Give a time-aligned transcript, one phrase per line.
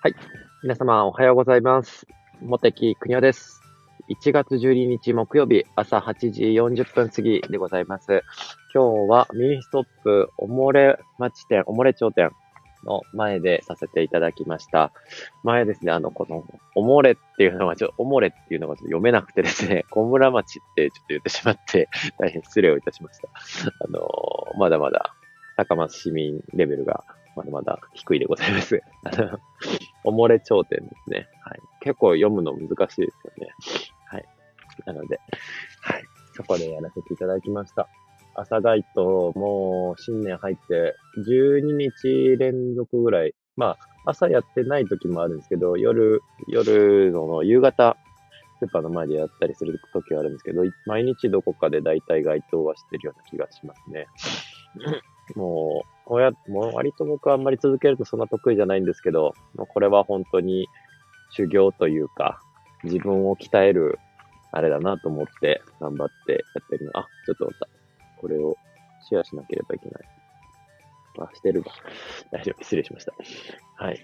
[0.00, 0.14] はい。
[0.62, 2.06] 皆様、おはようございます。
[2.40, 3.60] 茂木邦夫です。
[4.08, 8.22] 1月12日木曜日朝8時40分過ぎでございます。
[8.72, 12.30] 今日はミニストップおもれ町店、おもれ町店
[12.84, 14.92] の前でさせていただきました。
[15.42, 16.44] 前ですね、あの、この、
[16.76, 21.88] おもれっていうのが、ちょっと、おもれっていうのがちょっと読めなくてですね、 小村町ってちょっと言ってしまって、
[22.18, 23.28] 大変失礼をいたしました。
[23.84, 24.08] あの
[24.58, 25.12] まだまだ、
[25.56, 27.02] 高松市民レベルが
[27.34, 28.80] まだまだ低いでございます。
[29.04, 29.38] あの、
[30.08, 31.28] おもれ頂点ですね。
[31.44, 31.60] はい。
[31.80, 33.52] 結構読むの難しいですよね。
[34.06, 34.24] はい。
[34.86, 35.20] なので、
[35.82, 36.02] はい。
[36.34, 37.88] そこでやらせていただきました。
[38.34, 40.94] 朝ガイトもう新年入って
[41.26, 47.98] 12日連続ぐらい、まあ朝やってない時もあるんですけど、夜、夜の夕方、
[48.60, 54.06] スーパーの前でやったりする時はあるんですけど、毎日どこかで大体該当はしてるような気がしますね。
[55.34, 60.66] もう、こうやもう割と僕はあんまり続けるとそんな得意じゃないんですけど、もうこれは本当に
[61.30, 62.40] 修行というか、
[62.84, 63.98] 自分を鍛える、
[64.50, 66.92] あれだなと思って頑張ってやってるの。
[66.98, 67.68] あ、ちょっと待った。
[68.20, 68.56] これを
[69.08, 70.04] シェアしなければいけない。
[71.20, 71.66] あ、してるわ。
[72.30, 72.62] 大丈夫。
[72.62, 73.12] 失礼しました。
[73.76, 73.98] はい。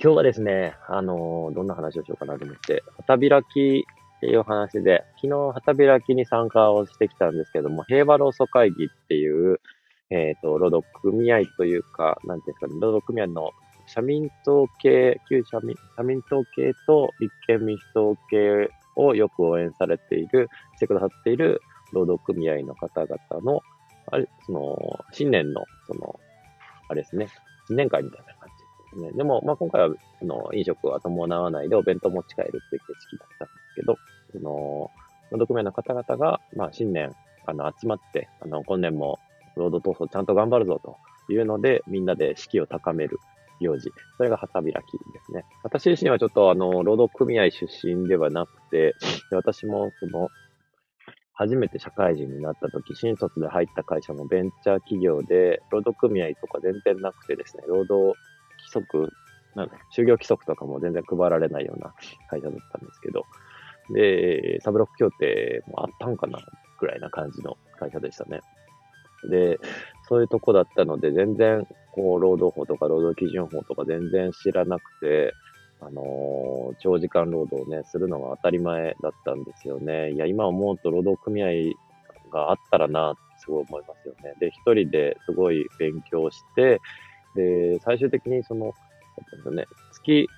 [0.00, 3.84] 今日はですね、あのーどんな話をしようかなと思って、旗開き
[4.16, 9.60] っていう話で、昨日旗開きに参加をしてきたんですけども、平和労組会議っていう、
[10.12, 13.50] えっ、と、労働組合というか、なんていうんですかね、労働組合の
[13.86, 23.62] 社民党系、旧社民、社民党系と立憲民主党系をよく応援されている、してくださっている労働組合の方々の、
[24.10, 24.76] あれ、その、
[25.12, 26.20] 新年の、その、
[26.88, 27.28] あれですね、
[27.68, 28.50] 新年会みたいな感
[28.92, 29.16] じですね。
[29.16, 33.96] でも、まあ、今回は、その、飲食は伴わないでお弁当持ち帰るっていう形式だったんですけど、
[34.32, 34.90] その、
[35.30, 37.14] 労働組合の方々が、まあ、新年、
[37.46, 39.18] あの、集まって、あの、今年も
[39.56, 40.96] 労働闘争ちゃんと頑張るぞと
[41.32, 43.18] いうので、みんなで士気を高める
[43.60, 43.90] 行事。
[44.16, 44.78] それが旗開きで
[45.24, 45.44] すね。
[45.62, 48.94] 私自身はちょっとあの、労働組合出身ではなくて、
[49.30, 50.28] で私もその、
[51.34, 58.16] 初めて社会人になった時、新卒で入った会社もベンチャー企業で、労働組合とか全然なくてですね、労働
[58.58, 59.10] 規則、
[59.54, 61.94] なんだ就業規則とかも全然配られないような
[62.28, 63.24] 会社だったんですけど、
[63.92, 66.38] で、サブロック協定もあったんかな
[66.78, 68.40] ぐらいな感じの会社でしたね。
[69.28, 69.58] で、
[70.08, 75.36] そういうとこだったので、全然、こう、労働法とか労働基準法とか全然知らなくて、
[75.80, 80.12] あのー長時間労働をね、するのが当たり前だったんですよね。
[80.12, 81.48] いや、今思うと労働組合
[82.30, 84.34] があったらなすごい思いますよね。
[84.38, 86.80] で、一人ですごい勉強して、
[87.34, 88.74] で、最終的にその、
[89.52, 90.30] ね、月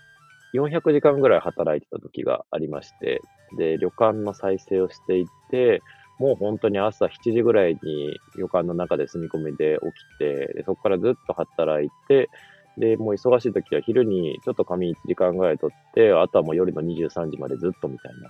[0.53, 3.23] 400時間ぐらい働いてた時がありまして、
[3.57, 5.83] で、旅館の再生をしていて、
[6.19, 12.31] もう本当に朝7時ぐらいに旅館の中で住み込みで起きて、でそこからずっと働いて、
[12.77, 18.29] で、もう忙しい時は昼にちょっと仮眠1時間ぐらい取って、あとはもう夜の23時までずっとみたいな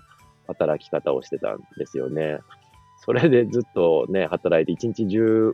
[0.49, 2.39] 働き方をしてたんですよね。
[3.05, 5.53] それでずっとね、働いて、1日10、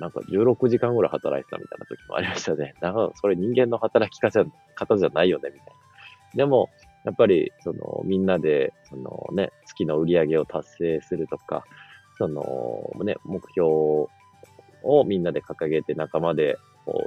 [0.00, 2.74] なんか16時間ぐらい働いてたみたいな時もありましたね。
[2.80, 4.44] だから、それ人間の働き方
[4.74, 5.68] 方じゃないよね、みたい
[6.34, 6.44] な。
[6.44, 6.70] でも、
[7.06, 11.64] やっぱり、その、みんなで、そのね、月の売り上げを達成するとか、
[12.18, 12.42] その、
[13.04, 13.68] ね、目標
[14.82, 16.56] をみんなで掲げて仲間で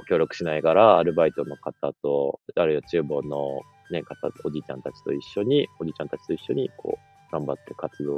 [0.08, 8.16] 協力しながら、アルバイトの方と、あるいは厨房のね、方、おじいちゃんたちと一緒に、おじいちゃんたちと一緒に、こう、頑張って活動、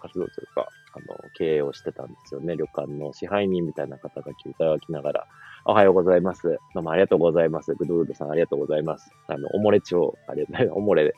[0.00, 2.56] 活動というか、あの、経営をしてたんですよね。
[2.56, 5.26] 旅館の支配人みたいな方が歌をきながら、
[5.64, 6.58] おはようございます。
[6.74, 7.74] どうもありがとうございます。
[7.74, 9.10] グドゥードさんありがとうございます。
[9.28, 11.12] あの、おもれ町、あれ、 おもれ、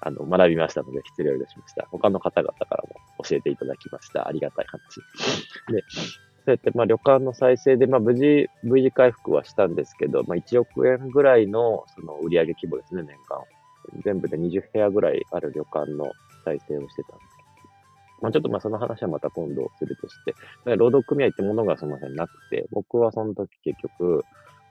[0.00, 1.88] あの、学びましたので、失礼をいたしました。
[1.90, 2.94] 他の方々からも
[3.24, 4.28] 教えていただきました。
[4.28, 5.00] ありがたい話。
[5.72, 13.42] で、そうやって、まあ、旅館の再生で、まあ、無事、V 字回復はしたんですけど、まあ、1億円ぐらいの、その、売上規模ですね、年間。
[14.04, 16.12] 全部で20部屋ぐらいある旅館の
[16.50, 17.48] 再生をしてたんですけど。
[18.22, 20.34] まあ、ちょっとまあ、その話はまた今度するとして、
[20.64, 24.24] だ労働組合ってものがそもそもなくて、僕はその時結局、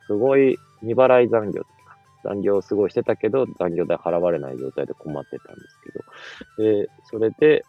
[0.08, 5.80] すごい未払い残業とか、残業をすごいしてたけど、残業代払われない状態で困ってたんです
[6.58, 7.64] けど、で、それで、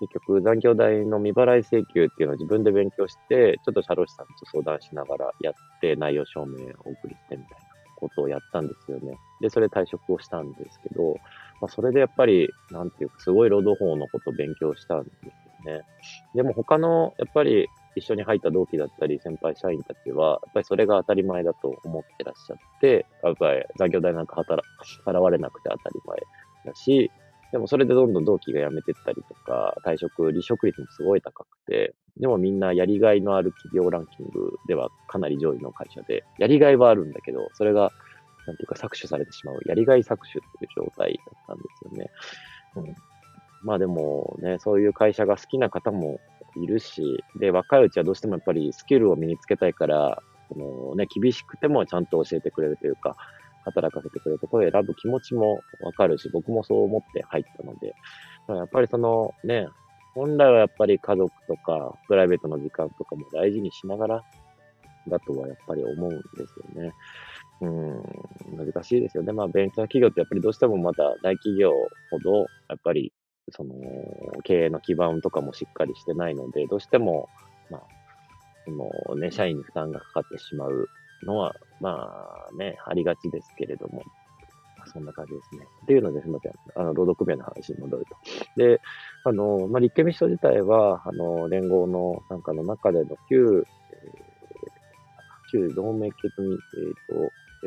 [0.00, 7.61] 結局残業代の未払い請求っていうのを自分で勉強して、ちょっと社労士さんと相談しながらやって、内容証明をお送りしてみたいな。
[8.02, 9.16] ことをやったんですよね。
[9.40, 11.20] で、それ退職をしたんですけど、
[11.60, 15.30] まあ、それでやっぱり、なんていうか、すごい労働法のことを勉強したんですよ
[15.76, 15.82] ね。
[16.34, 24.66] でも他の、やっぱり一緒に入った同期だったり、先輩社員たちは、やっぱりそれが当たり前だと思ってらっしゃって、やっぱり残業代なんか働
[25.06, 26.18] 払われなくて当たり前
[26.64, 27.12] だし、
[27.52, 37.92] でもそれでどんどん同期が辞めてったりとか、退職、離職率もすごい高くて、でもみんなやりがいのある企業ランキングではかなり上位の会社で、やりがいはあるんだけど、それが
[38.46, 42.10] なんていうか搾取されてしまう、やりがい搾取っていう状態だったんですよね。
[42.76, 42.94] うん、
[43.62, 46.20] まあでもね、そういう会社が好きな方も
[46.56, 50.22] いるし、で、若いうちはどうしてもやっぱりスキルを身につけたいから、
[50.52, 53.16] そのね、厳しくてもちゃんと教えてくれるというか、
[53.64, 57.94] 働かせてくれるところを選ぶ気持ちもわかるし、僕もそう思って入ったので、
[58.48, 59.68] やっぱりそのね、
[60.14, 64.24] 本来はやっぱり家族とか、プライベートの時間とかも大事にしながら、
[65.08, 66.92] だとはやっぱり思うんですよね。
[67.60, 69.32] うん、難しいですよね。
[69.32, 71.72] まあ、ベンチャー企業ってやっぱりどうしてもまだ大企業
[72.10, 73.12] ほど、やっぱり、
[73.50, 73.74] その、
[74.44, 77.28] 経営の基盤とかもしっかりしてないので、どうしても、
[77.70, 77.82] まあ、
[78.64, 80.88] そのね、社員に負担がかかってしまう
[81.24, 82.08] のは、ま
[82.50, 84.02] あね、ありがちですけれども、
[84.92, 85.66] そんな感じですね。
[85.82, 86.52] っていうのですみません。
[86.76, 88.16] あの、労働組合の話に戻ると。
[88.56, 88.80] で、
[89.24, 96.58] あの、まあ、立憲民主党自体は、あの、連合の参加の中での旧、えー、旧同盟系組、えっ、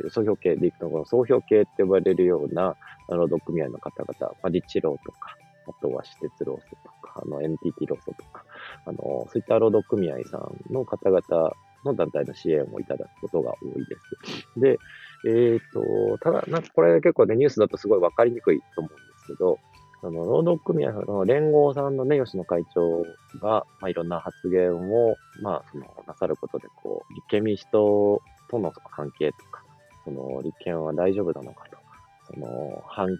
[0.02, 2.76] ー、と、総評系でいくと、この総評系って呼ばれるような
[3.08, 5.38] 労働組合の方々、まあ、立地労とか、
[5.68, 8.44] あとは私鉄労組とか、あの、NTT 労組とか、
[8.86, 11.54] あの、そういった労働組合さんの方々
[11.86, 13.96] の団体の支援をいただくことが多いで
[14.56, 14.60] す。
[14.60, 14.80] で、
[15.26, 19.60] えっ、ー、と、ただ、なんかこれ結構ね、ニュースだとすごいわかりにくいと思うんですけど、
[20.04, 23.04] あの、労働組合の連合さんのね、吉野会長
[23.42, 29.64] が、まあ、いろんな発言を、まあ、その、なさることで、こう、立憲民主党との関係とか、
[30.04, 31.78] その、立憲は大丈夫なのかと、
[32.34, 33.18] その、反、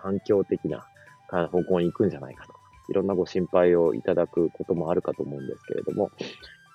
[0.00, 0.86] 反響的な
[1.28, 6.10] 方向に行くんじゃないかとか、いろんなご心配をいただくこともあるかと思うんですけれども、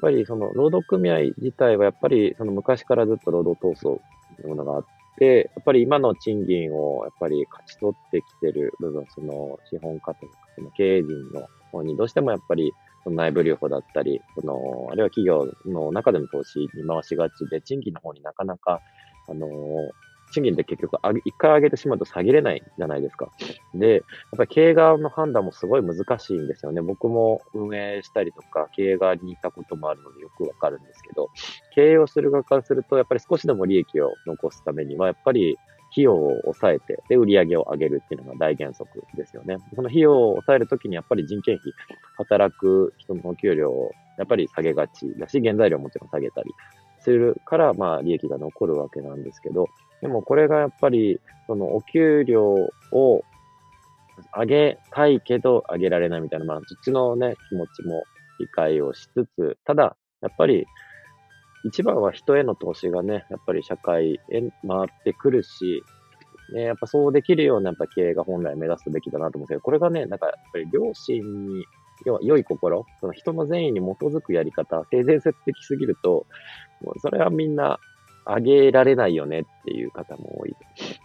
[0.03, 3.81] ぱりその労働組合自体はやっぱりその昔からずっと労働闘争
[4.35, 4.85] というものがあっ
[5.17, 12.73] て、やっぱり今の賃金をやっぱり勝ち取ってきてる部分、その資本家とかその経営陣の方にどうしてもやっぱり
[13.05, 18.81] その内部留保だったり、その、あるいは企業の中での投資に回しがちで、賃金の方になかなか、
[19.29, 19.47] あの
[20.33, 23.29] 賃金って結局一回上げてしまうと下げれないじゃないですか。
[23.73, 24.01] で、やっ
[24.37, 26.81] ぱり経営側の判断もすごい難しいんですよね。
[26.81, 31.29] 僕も運営したりとか、経営側にいたこともあるのでよくわかるんですけど、
[31.75, 35.57] 経営をする側からすると、やっぱり少しでも利益を残すためには、やっぱり
[35.91, 39.57] 費用を抑えて、で、売り上げを上げるっていうのが大原則ですよね。
[39.75, 41.71] その費用を抑えるときにやっぱり人件費、
[42.17, 46.51] 働く人のお給料をやっぱり下げがちだし、原材料もちろん下げたり
[46.99, 49.67] するから、まあ、利益が残るわけなんですけど、
[50.03, 52.43] でもこれがやっぱり、そのお給料
[52.91, 53.23] を
[54.37, 58.03] 上げたいけど上げられないみたいな、まあ、そっちのね、気持ちも
[58.37, 60.65] 理解をしつつ、ただ、やっぱり、
[61.65, 65.81] 一番は人への投資がね、やっぱり社会へ回ってくるし、
[66.53, 71.65] ね、やっぱそうできるようなやっぱ経営が本来目指すべきだなと思うけど、これがね、なんかやっぱり良心に、
[72.05, 76.25] 要は良い心、その人の善意に基づくやり方、性善説的すぎると、
[76.81, 77.79] もうそれはみんな
[78.25, 80.55] 上げられないよねっていう方も多い。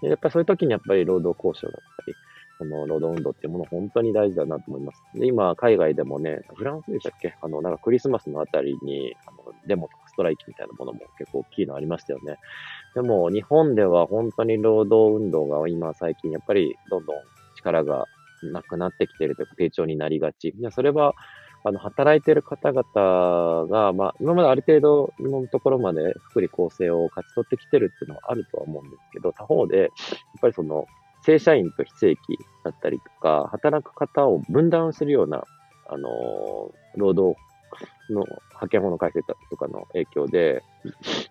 [0.02, 2.14] でやっぱりそういう時にやっぱり労働交渉だったり、
[2.58, 5.00] この労働運動っていうもの本当に大事だなと思います。
[5.14, 7.34] で、今、海外でもね、フランスでしたっけ？
[7.40, 12.36] あの、なんかクリスマスのあたりに、あの、デモとかストライキみたいなものも結構大きいのありましたよね。
[12.96, 17.16] でも、日本では本当に労働運動が今最近やっぱりどんどん
[17.56, 18.06] 力が
[18.42, 20.48] なくなってきてるというか、低調になりがち。
[20.58, 21.14] いや、それは、
[21.64, 29.88] あの、働いている方々が、まあ、今まである程度、今のところまで福利厚生を勝ち取ってきてるっていうのはあるとは思うんですけど、他方で、やっ
[30.40, 30.86] ぱりその、
[31.22, 35.42] 正社員と非正規だったりとか、働く方を分断するような、
[35.88, 37.36] あの、労働
[38.10, 40.62] の派遣法の改正とかの影響で、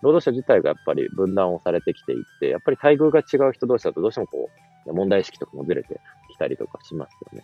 [0.01, 4.49] 労働者自体がやっぱり分断をされてきていて、やっぱり待遇が違う人同士だとどうしてもこ
[4.85, 5.99] う、問題意識とかもずれて
[6.31, 7.43] きたりとかしますよね。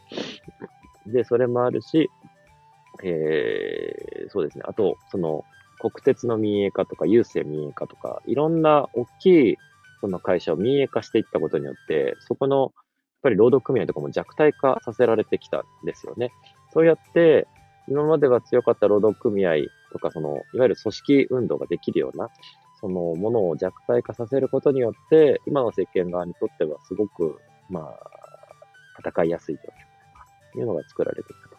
[1.08, 2.10] で、それもあるし、
[3.02, 4.64] えー、そうですね。
[4.68, 5.44] あと、その、
[5.80, 9.58] 国鉄の民営化とか、郵政民営化とか、いろんな大きい、
[10.02, 12.72] その会社を民営化していったことによって、そこの、やっ
[13.24, 16.32] ぱり労働組合とかも弱体化させられてきたんですよね。
[16.74, 17.48] そうやって、
[17.88, 19.56] 今までは強かった労働組合
[19.92, 22.30] とか、その、いわゆる組織運動ができるような、
[22.80, 28.00] そのものを弱体化させることによって、今の政権側にとってはすごく、まあ、
[29.08, 31.53] 戦いやすい状況というのが作られていた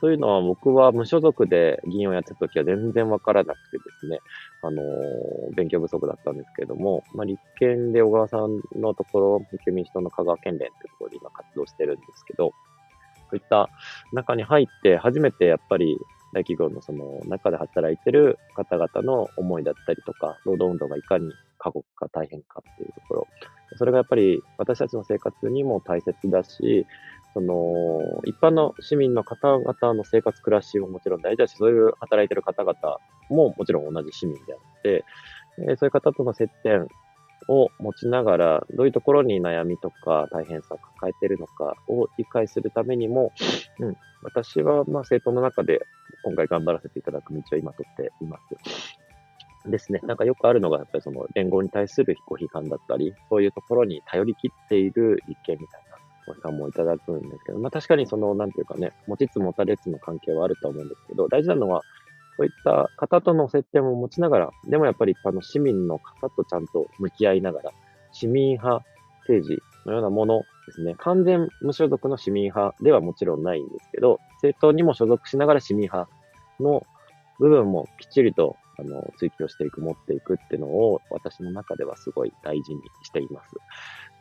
[0.00, 4.18] そういうのは僕は無所属で議員をやってた時は全然わからなくてですね、
[4.62, 12.52] あのー、勉強不足だったんですけれども、まあ、立憲で小川さんのところ、立憲民主党の香川県連というところで今活動してるんですけど、
[13.28, 13.68] そういった
[14.12, 15.98] 中に入って初めてやっぱり
[16.32, 23.26] 大企業のその中で働いてる方々の思いだったりとか、労働運動がいかに過酷か大変かっていうところ、
[23.76, 26.86] それがやっぱり私たちの生活にも大切だし、
[27.36, 32.74] その、一般の市民の方々の生活、暮らしももちろん大事だし、そういう働いてる方々
[33.28, 35.04] ももちろん同じ市民であって、
[35.68, 36.88] えそういう方との接点
[37.48, 43.32] を持ちながら、どういうところに悩みとか大変さを抱えているのかを理解するためにも、
[43.80, 45.82] うん、私はまあ政党の中で
[46.24, 49.70] 今回頑張らせていただく道を今取っています。
[49.70, 50.00] ですね。
[50.04, 61.82] なんかよくあるのが、やっぱりその連合に対するご批判だったり、そういうところに頼り切っている立憲みたいなご批判もいただくんですけど、まあ確かにその、なんていうかね、持ちつ持たれつの関係はあると思うんですけど、大事なのは、
[62.36, 67.70] そういった方との接点も持ちながら、でもやっぱりあの市民の方とちゃんと向き合いながら、
[68.12, 68.84] 市民派
[69.20, 76.10] 政治のようなものですね、完全無所属の市民派ではもちろんないんですけど、政党にも所属しながら市民派
[76.60, 76.84] の
[77.38, 83.54] 部分もきっちりとあの追求していく、持っていくっていうのを私の中ではすごい大事にしています。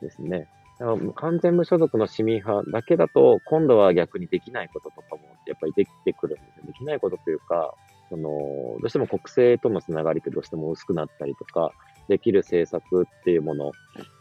[0.01, 0.47] ですね。
[0.79, 6.63] 完全無所属の市民派だけだと、今度は逆にできないこととかもやっぱりできてくるんですよ。
[6.67, 7.73] できないことというか、
[8.09, 11.71] その、どうしても国政とのつながりってどうしても薄くなったりとか、
[12.07, 13.71] できる政策っていうもの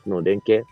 [0.07, 0.65] の連携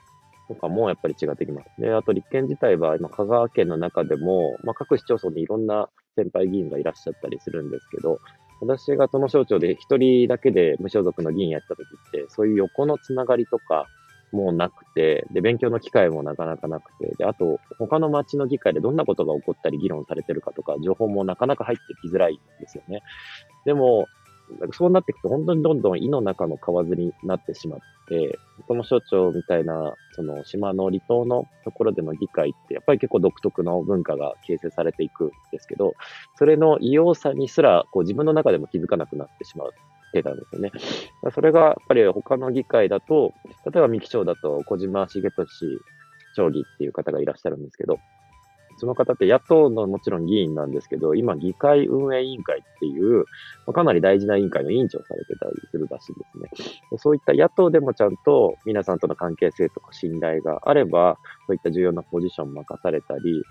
[0.49, 1.69] とかもやっぱり違ってきます。
[1.81, 8.21] で、あと立憲自体は今香川県の中でも、まあ、各市町村にいろんな先輩議員がいらっしゃったりするんですけど、
[8.61, 13.87] 私がその省庁で一人だけで無所属の議員やった時って、そういう横のつながりとか、
[14.33, 23.03] もうなくて、で、勉強の機会もなかなかなくて、で、あと、他の町の議会でどんなことが起こったり議論されてるかとか、情報もなかなか入ってきづらいんですよね。
[23.65, 24.07] でも、
[24.73, 35.95] そうなっていくと本当にどんどん胃の中の蛙になってしまって、その省庁みたいな、その島の離島のところでの議会って、やっぱり結構独特の文化が形成されていくんですけど、
[36.37, 39.71] それの異様さにすら、こう自分の中でも気づかなくなってしまう
[40.13, 40.71] てたんですよね。
[41.35, 43.33] それがやっぱり他の議会だと、
[43.67, 45.81] 例えば三木町だと小島重俊
[46.37, 47.99] 町議っていう方がいらっしゃるんですけど、
[48.79, 53.25] その方って野党のもちろん議員なんですけど、今議会運営委員会っていう、
[53.73, 56.99] かなり大事な委員会の委員長されてたりするらしいですね。
[56.99, 63.43] そういった野党でもちゃんと皆さんとの関係性とか信頼があれば、そういった重要なポジション任されたり、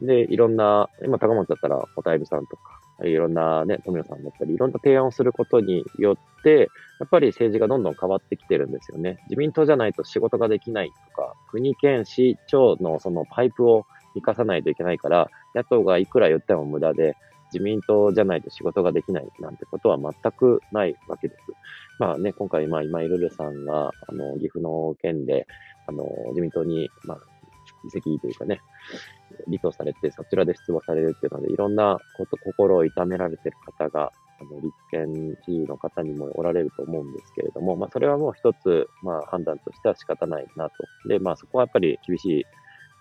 [0.00, 9.18] で、いろんな、今高松だったら、おたいぶさんとか、いろんなね、富野さんだったり、いろんな提案をすることによって、やっぱり政治がどんどん変わってきてるんですよね。
[9.28, 17.16] 自民党じゃないと仕事ができないとか、国県市長のそのパイプを生かさないといけないから、野党がいくら言っても無駄で、
[17.52, 21.40] 自民党じゃないと仕事ができないなんてことは全くないわけです。
[21.98, 25.46] まあね、今回、まあ今井ルルさんが、あの、岐阜の県で、
[25.86, 27.18] あの、自民党に、まあ、
[27.84, 28.60] 議席というかね、
[29.46, 41.08] 離党されて、そちらで出馬されるっていうので、いろんなこと、心を痛められてる方が、あの、立憲知事の方にもおられると思うんですけれども、まあ、それはもう一つ、まあ、判断としては仕方ないなと。
[41.08, 42.46] で、まあ、そこはやっぱり厳しい、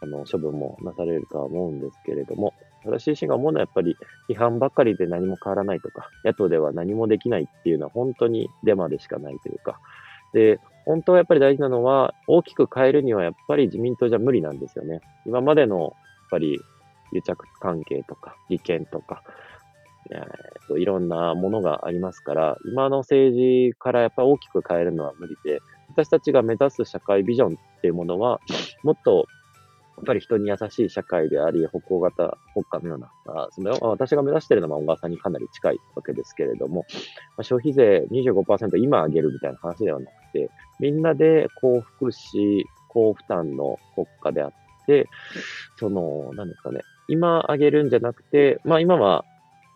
[0.02, 2.54] あの、処分もなされるとは思うんですけれども、
[2.86, 3.98] 私自身が思うのはやっぱり
[4.30, 7.20] 批判ばかりで何も変わらないとか、野党では何もで。
[7.20, 9.00] きないっていうのは本当にデマで。
[9.00, 9.80] しかないというか、
[10.34, 10.60] で、
[10.90, 15.02] 本当はやっぱり大事なのは、大きく変えるにはやっぱり自民党じゃ無理なんですよね。
[15.24, 15.92] 今までの、やっ
[16.32, 16.60] ぱり、
[17.12, 19.22] 癒着関係とか、利権とか、
[20.10, 28.40] えー、といろんなものがありますから、今の政治からやっぱり大きく変えるのは無理で、私たちが目指す社会ビジョンっていうものは、
[28.82, 29.28] もっと
[29.98, 36.88] やっぱり人に優しい社会であり、歩行型国家のような、あその私が目指しているのは小川さんにかなり近いわけですけれども、
[37.38, 44.52] まあ、消費税25%今上げるみたいな話ではなて、みんなで高福祉、高負担の国家であっ
[44.86, 45.08] て、
[45.78, 49.26] その、何ですかね、今上げるんじゃなくて、まあ今は、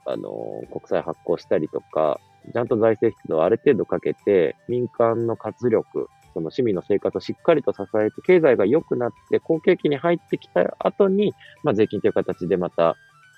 [0.06, 2.20] あの、国債発行したりとか、
[2.54, 11.34] ちゃんと財政出動をある程度かけて、民間の活力、その市民の生活をしっかりと支えて、経済が良くなって、好景気に入ってきた後に、
[11.64, 12.96] まあ、税金という形でまた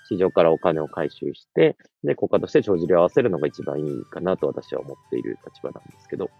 [0.08, 6.30] 市場からお金を回収して、で、国家として帳尻を合わせるのが一番いいかなと私は思っている立場なんですけど、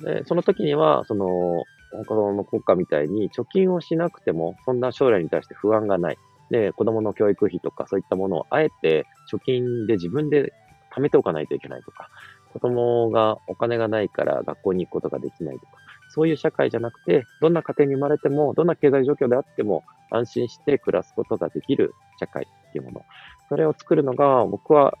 [0.00, 6.18] でその時には、その、他の国家みたいに貯金をしなくても、そんな将来に対して不安がない。
[6.50, 10.52] で、子供の教育費とかそういったものをあえて貯金で自分で
[10.94, 12.08] 貯めておかないといけないとか、
[12.52, 15.72] 子供がお金がないから学校に行くことができないとか、
[16.10, 23.00] そういう社会じゃなくて、どんな家庭に生まれても、どんな経済状況であっても、安心して暮らすことができる社会っていうもの。
[23.48, 24.98] それを作るのが、僕は、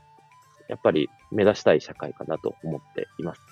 [0.68, 3.42] やっぱり目指したい社会かなと思っています。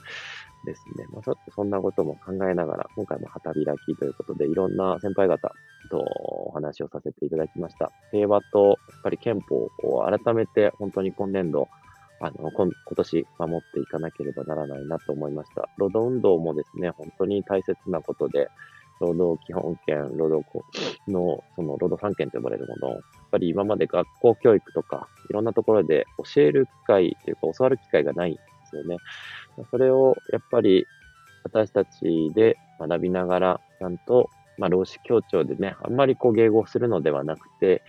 [0.64, 1.06] ですね。
[1.10, 5.52] まあ、ちょっとそんなことも考えながら、今回も旗開きということで、いろんな先輩方
[5.90, 7.92] とお話をさせていただきました。
[8.10, 11.68] 平和と、やっぱり憲法を改めて、本当に今年度、
[12.20, 15.68] あの、今年守っていかなければならないなと思いました。
[15.78, 18.48] 労働運動もですね、本当に大切なことで、
[19.00, 20.46] 労働基本権、労働
[21.08, 28.38] の、その労働三権と呼ばれるものを、やっぱり今まで学校教育とか、いろんなところで教える機会というか、教わる機会がない
[28.70, 28.96] ですよね。
[29.70, 30.86] それを、やっぱり、
[31.44, 37.82] 私たちで学びながら、ちゃんと、まあ、労使協調でね、あんまりこう迎合するのではなくて、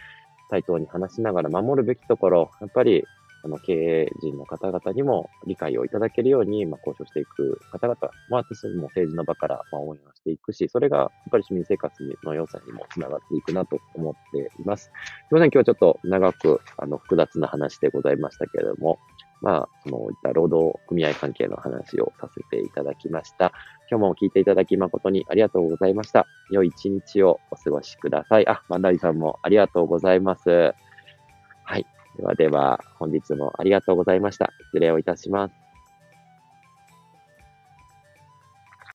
[0.49, 3.03] 対等に話しながら守るべきところ、やっぱり
[3.43, 7.97] あの、経営陣の方々にも理解をいただけるように、まあ、交渉していく方々、
[8.29, 11.91] まあ、私も政治の場から、まあ、応援をしていくし、それが、やっぱり市民生活
[12.23, 14.83] の良さにもつながっていくなと思っています。
[14.83, 14.91] す
[15.31, 18.99] みません、今日はちょっと長く、あの、複雑な話でございましたけれども、
[19.41, 23.51] まあ、そのいった労働組合関係の話をさせていただきました。
[23.89, 26.27] 今日も聞いていただき誠にありがとうございました。
[26.51, 28.47] 良い一日をお過ごしください。
[28.47, 30.49] あ、マンダリさんもありがとうございます。
[30.49, 31.85] はい。
[32.17, 34.51] ではでは、本日もありがとうございました。
[34.67, 35.70] 失礼をいたします。